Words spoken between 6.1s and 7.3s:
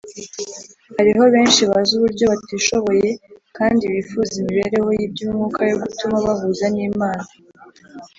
bahuza n’Imana;